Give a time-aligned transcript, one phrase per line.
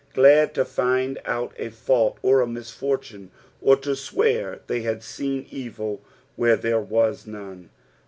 [0.15, 3.29] Glad to find out a fault or a misfortune,
[3.61, 6.01] or to swear they hod seen evil
[6.35, 7.69] where there was none.